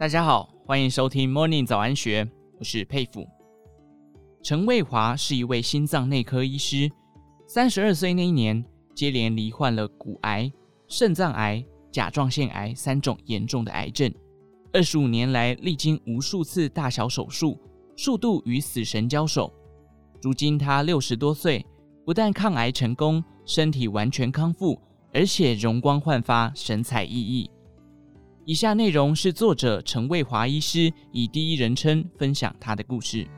[0.00, 2.24] 大家好，欢迎收听 Morning 早安学，
[2.60, 3.26] 我是佩甫。
[4.44, 6.88] 陈卫华是一位心脏内科医师，
[7.48, 8.64] 三十二岁那一年，
[8.94, 10.48] 接连罹患了骨癌、
[10.86, 14.08] 肾脏癌、甲状腺癌三种严重的癌症。
[14.72, 17.58] 二十五年来，历经无数次大小手术，
[17.96, 19.52] 数度与死神交手。
[20.22, 21.66] 如今他六十多岁，
[22.06, 24.80] 不但抗癌成功，身体完全康复，
[25.12, 27.50] 而且容光焕发，神采奕奕。
[28.48, 33.28] 以下内容是作者陈卫华医师以第一人称分享他的故事。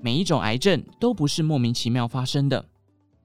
[0.00, 2.64] 每一种癌症都不是莫名其妙发生的。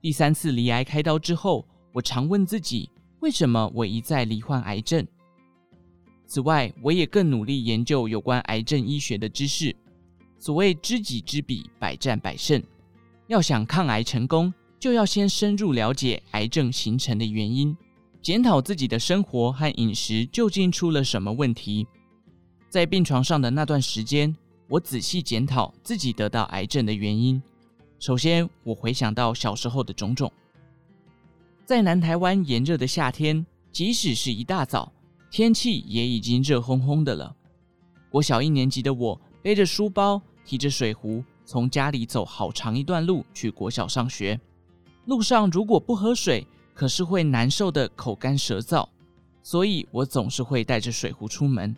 [0.01, 2.89] 第三次离癌开刀之后，我常问自己：
[3.19, 5.05] 为什么我一再罹患癌症？
[6.25, 9.75] 此外，我也更努力研究有关癌症医学的知识。
[10.39, 12.59] 所谓知己知彼，百战百胜。
[13.27, 14.51] 要想抗癌成功，
[14.81, 17.77] 就要先深入了解癌症形成的原因，
[18.19, 21.85] 检讨自己的生活和饮食究竟出了什么问题。
[22.67, 24.35] 在病床上的那段时间，
[24.67, 27.39] 我仔细检讨自己得到癌症的原因。
[27.99, 30.33] 首先，我回想到小时候的种种。
[31.63, 34.91] 在南台湾炎热的夏天，即使是一大早，
[35.29, 37.35] 天气也已经热烘烘的了。
[38.09, 44.39] 国小一年级的我，背着书包，提着水壶，从家里走好长一段路去国小上学。
[45.05, 48.87] 路上如果不喝水，可是会难受的口干舌燥，
[49.41, 51.75] 所以我总是会带着水壶出门。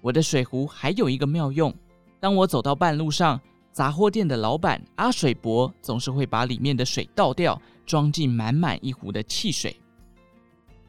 [0.00, 1.74] 我的水壶还有一个妙用，
[2.20, 3.40] 当我走到半路上，
[3.72, 9.74] 杂货店的老板阿水伯总是会把里面的水倒掉，装进满满一壶的汽水。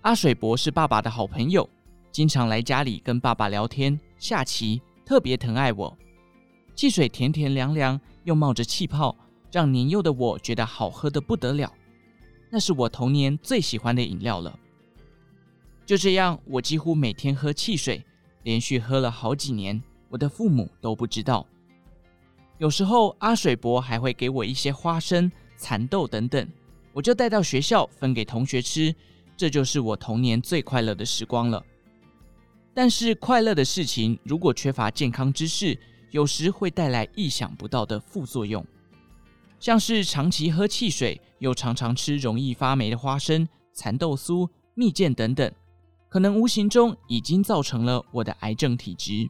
[0.01, 1.67] 阿水伯是爸爸的好朋友，
[2.11, 5.97] 经常来家里跟爸爸聊天、下棋，特别疼爱我。
[6.75, 9.15] 汽水甜甜凉凉，又冒着气泡。
[9.55, 11.73] 让年幼的我觉得好喝的不得了，
[12.49, 14.59] 那是我童年最喜欢的饮料了。
[15.85, 18.05] 就这样，我几乎每天喝汽水，
[18.43, 21.47] 连续喝了好几年，我的父母都不知道。
[22.57, 26.45] 有时候阿水伯还会给我一些花生、蚕豆等等，
[26.91, 28.93] 我就带到学校分给同学吃，
[29.37, 31.65] 这就是我童年最快乐的时光了。
[32.73, 35.79] 但是快乐的事情如果缺乏健康知识，
[36.11, 38.61] 有时会带来意想不到的副作用。
[39.59, 45.51] 像是长期喝汽水，又常常吃容易发霉的花生、蚕豆酥、蜜饯等等，
[46.09, 49.29] 可能无形中已经造成了我的癌症体质。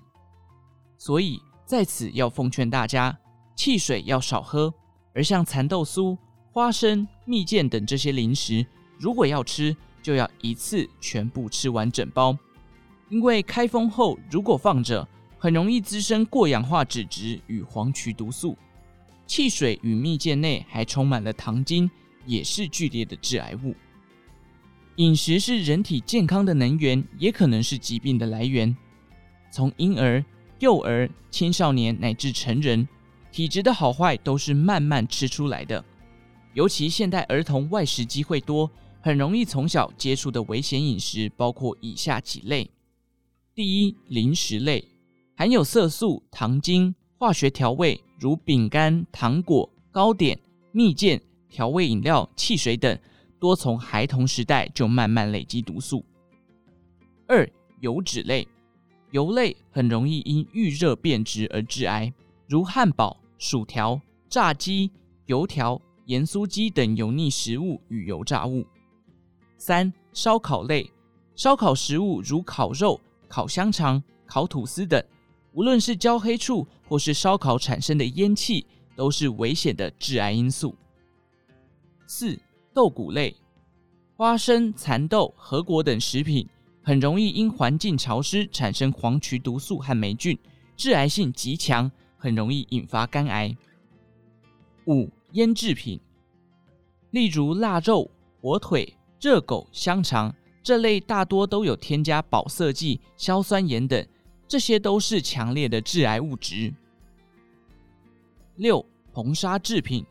[0.98, 3.18] 所以在此要奉劝大家，
[3.56, 4.74] 汽水要少喝，
[5.14, 6.18] 而像蚕豆酥、
[6.52, 8.66] 花生、蜜饯等这些零食，
[9.00, 12.38] 如果要吃，就要一次全部吃完整包，
[13.10, 15.08] 因为开封后如果放着，
[15.38, 18.58] 很容易滋生过氧化脂质与黄曲毒素。
[19.28, 21.90] 汽水与蜜饯内还充满了糖精，
[22.26, 23.76] 也是剧烈的致癌物。
[24.98, 28.76] 饮食是人体健康的能源，也可能是疾病的来源。
[29.52, 30.24] 从婴儿、
[30.60, 32.88] 幼儿、青少年乃至成人，
[33.32, 35.84] 体质的好坏都是慢慢吃出来的。
[36.54, 38.72] 尤其现代儿童外食机会多，
[39.02, 42.70] 很容易从小接触的危险饮食包括以下几类：
[43.54, 44.88] 第一，零食类，
[45.36, 48.02] 含有色素、糖精、化学调味。
[48.18, 50.40] 如饼干、糖果、糕点、
[50.72, 52.98] 蜜饯、调味饮料、汽水等，
[53.40, 56.04] 多从孩童时代就慢慢累积毒素。
[57.28, 57.48] 二、
[57.82, 58.48] 油脂类，
[59.12, 62.14] 油类很容易因遇热变质而致癌，
[62.48, 64.00] 如汉堡、薯条、
[64.30, 64.90] 炸鸡、
[65.26, 68.66] 油条、盐酥鸡等油腻食物与油炸物。
[69.58, 70.90] 三、烧烤类，
[71.36, 75.04] 烧烤食物如烤肉、烤香肠、烤吐司等。
[75.56, 80.76] 无论是焦黑处或是烧烤产生的烟气，都是危险的致癌因素。
[82.06, 82.38] 四、
[82.74, 83.34] 豆谷类，
[84.18, 86.46] 花生、蚕豆、核果等食品
[86.84, 90.38] 很容易因环境潮湿产生黄曲毒素和霉菌，
[90.76, 93.56] 致癌性极强，很容易引发肝癌。
[94.88, 95.98] 五、腌制品，
[97.12, 104.06] 例如腊肉、火腿、热狗、香肠这类，大多都有添加保色剂、硝酸盐等。
[104.56, 106.74] 这些都是强烈的致癌物质。
[108.56, 110.06] 六、硼砂制品，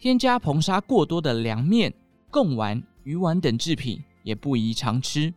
[0.00, 1.94] 添加硼砂过多的凉面、
[2.28, 5.32] 贡丸、鱼丸等制品也不宜常吃。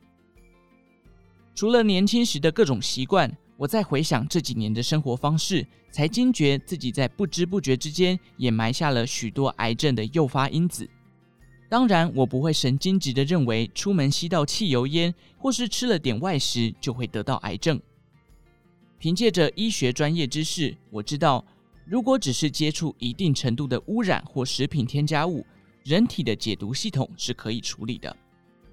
[1.53, 10.89] 除了年轻时的各种习惯，我在回想这几年的生活方式，才惊觉自己在不知不觉之间也埋下了许多癌症的诱发因子。
[11.69, 17.79] 当然，我不会神经质地认为出门吸到汽油烟或是吃了点外食就会得到癌症。
[18.97, 21.45] 凭借着医学专业知识，我知道，
[21.85, 25.45] 如果只是接触一定程度的污染或食品添加物，
[25.83, 28.15] 人体的解毒系统是可以处理的。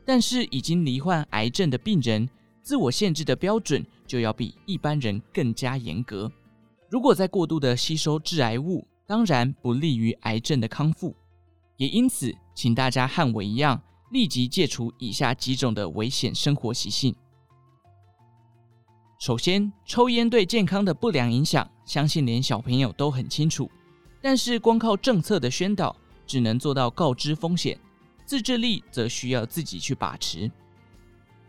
[0.05, 2.29] 但是已经罹患癌症的病人，
[2.63, 6.31] 自我限制的标准就要比一般人更加严格。
[6.89, 11.15] 如果再过度的吸收致癌物，当然不利于癌症的康复。
[11.77, 13.81] 也因此，请大家和我一样，
[14.13, 17.15] 立即戒除以下几种的危险生活习性。
[19.25, 23.71] 首先，抽烟对健康的不良影响，相信连小朋友都很清楚。
[24.21, 25.95] 但是，光靠政策的宣导，
[26.27, 27.79] 只能做到告知风险，
[28.27, 30.51] 自制力则需要自己去把持。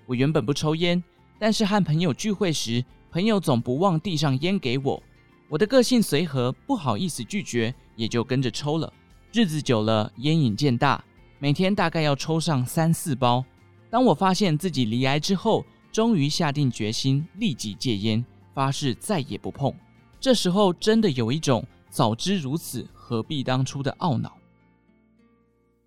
[0.05, 1.03] 我原本不抽烟，
[1.39, 5.01] 但是和朋友聚会时，朋友总不忘递上烟给我，
[5.49, 8.93] 我的个性随和，不好意思拒绝，也就跟着抽了。
[9.31, 11.03] 日子久了，烟瘾渐大，
[11.39, 13.43] 每天大概要抽上三四包。
[13.89, 19.73] 当我发现自己罹癌之后，终于下定决心立即戒烟，发誓再也不碰。
[20.19, 21.65] 这时候真的有一种。
[21.89, 24.35] 早知如此，何必当初的懊恼。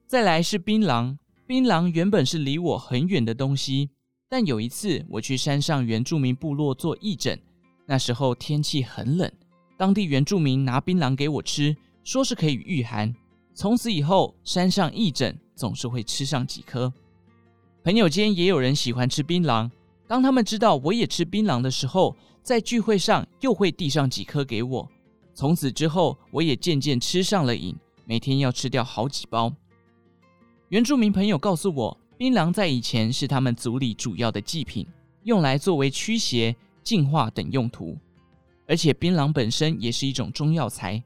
[0.06, 1.18] 再来是槟榔，
[1.48, 3.90] 槟榔原本是离我很远的东西，
[4.28, 7.36] 但有一次我去山上原住民部落做义诊，
[7.86, 9.28] 那时候天气很冷，
[9.76, 13.12] 当地原住民拿槟榔给我吃，说是可以御寒。
[13.52, 16.92] 从此以后，山上义诊总是会吃上几颗。
[17.82, 19.68] 朋友间也有人喜欢吃槟榔，
[20.06, 24.88] 当他们知道我也吃槟榔的时候，在聚会上又会递上几颗给我。
[25.34, 29.52] 从此之后，我也渐渐吃上了瘾，每天要吃掉好几包。
[30.68, 34.86] 原住民朋友告诉我，槟榔在以前是他们族里主要的祭品，
[35.24, 37.96] 用来作为驱邪、净化等用途。
[38.68, 41.02] 而且槟榔本身也是一种中药材，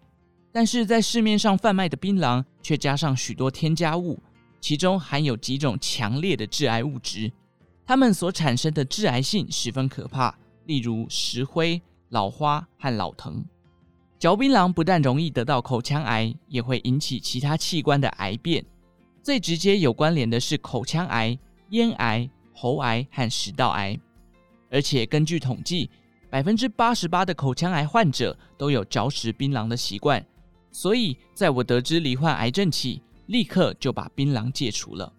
[0.52, 4.18] 但是在市面上贩卖的槟榔却加上许多添加物，
[4.60, 7.30] 其中含有几种强烈的致癌物质，
[7.90, 10.32] 它们所产生的致癌性十分可怕，
[10.66, 13.44] 例如石灰、老花和老藤。
[14.16, 18.64] 嚼槟榔不但容易得到口腔癌，也会引起其他器官的癌变。
[19.24, 21.36] 最直接有关联的是口腔癌、
[21.70, 23.98] 咽癌、喉癌和食道癌。
[24.70, 25.90] 而且根据统计，
[26.30, 30.24] 百分之八十八的口腔癌患者都有嚼食槟榔的习惯。
[30.70, 35.12] 所以，在我得知罹患癌症起，立刻就把槟榔戒除了。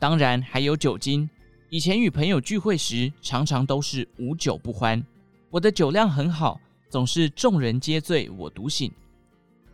[0.00, 1.30] 当然，还有酒精。
[1.72, 5.02] 以前与朋友聚会时，常常都是无酒不欢。
[5.48, 6.60] 我的酒量很好。
[6.90, 8.92] 总是众人皆醉我独醒，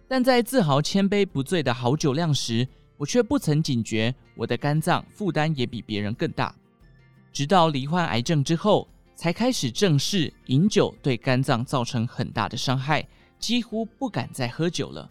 [0.07, 2.65] 但在自豪千杯不醉的好酒量时，
[2.97, 6.55] 我却不曾警觉我的肝脏负担也比别人更大。
[7.33, 8.87] 直到罹患癌症之后，
[9.17, 13.05] 才开始正视饮酒对肝脏造成很大的伤害，
[13.41, 15.11] 几乎不敢再喝酒了。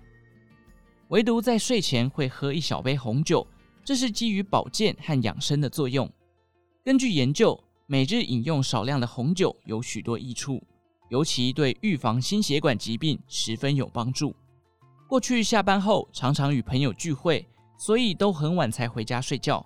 [1.09, 3.45] 唯独在睡前会喝一小杯红酒，
[3.83, 6.09] 这是基于保健和养生的作用。
[6.87, 10.63] 根据研究，每日饮用少量的红酒有许多益处。
[11.09, 14.33] 尤其对预防心血管疾病十分有帮助。
[15.05, 17.45] 过去下班后常常与朋友聚会，
[17.77, 19.65] 所以都很晚才回家睡觉。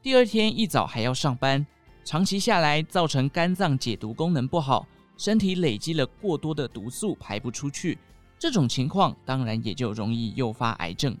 [0.00, 1.66] 第二天一早还要上班，
[2.04, 4.86] 长期下来造成肝脏解毒功能不好，
[5.16, 7.98] 身体累积了过多的毒素排不出去。
[8.38, 11.18] 这种情况当然也就容易诱发癌症。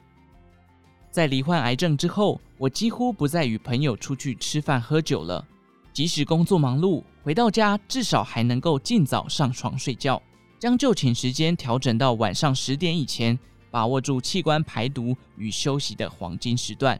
[1.10, 5.44] 在罹患癌症之后，我几乎不再与朋友出去吃饭喝酒了。
[5.92, 10.22] 即使工作忙碌，回到家至少还能够尽早上床睡觉，
[10.58, 13.36] 将就寝时间调整到晚上十点以前，
[13.72, 16.98] 把握住器官排毒与休息的黄金时段，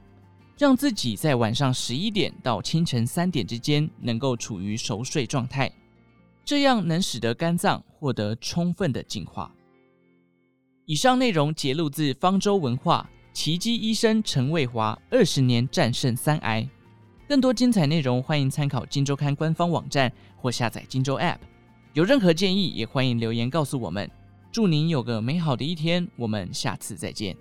[0.59, 5.71] 让自己在晚上十一点到清晨三点之间能够处于熟睡状态，
[6.45, 9.55] 这样能使得肝脏获得充分的净化。
[10.85, 16.69] 以上内容节录自方舟文化，奇迹医生陈卫华二十年战胜三癌。
[17.29, 21.37] 更多精彩内容，欢迎参考《金周刊》官方网站或下载《金周 App》。
[21.93, 24.11] 有任何建议，也欢迎留言告诉我们。
[24.51, 27.37] 祝您有个美好的一天，我们下次再见。